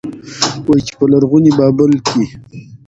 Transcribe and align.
وايي، 0.67 0.81
چې 0.87 0.93
په 0.99 1.05
لرغوني 1.11 1.51
بابل 1.59 1.91
کې 2.07 2.23